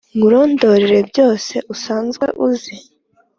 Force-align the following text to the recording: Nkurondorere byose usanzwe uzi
Nkurondorere 0.15 0.97
byose 1.09 1.53
usanzwe 1.73 2.25
uzi 2.47 2.75